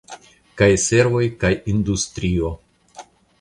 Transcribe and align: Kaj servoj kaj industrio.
Kaj 0.61 0.69
servoj 0.83 1.21
kaj 1.43 1.51
industrio. 1.75 2.51